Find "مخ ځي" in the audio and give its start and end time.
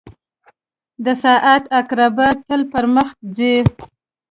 2.95-3.55